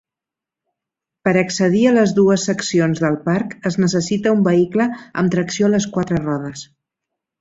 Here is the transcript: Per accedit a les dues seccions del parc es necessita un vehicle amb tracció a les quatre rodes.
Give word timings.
Per 1.27 1.33
accedit 1.41 1.89
a 1.89 1.91
les 1.97 2.13
dues 2.19 2.45
seccions 2.49 3.01
del 3.03 3.17
parc 3.27 3.53
es 3.71 3.77
necessita 3.85 4.33
un 4.39 4.41
vehicle 4.49 4.89
amb 5.23 5.35
tracció 5.37 5.69
a 5.69 5.75
les 5.75 5.89
quatre 5.99 6.23
rodes. 6.25 6.65